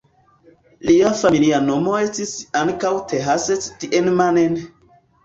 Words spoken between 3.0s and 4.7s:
"Thass-Thienemann".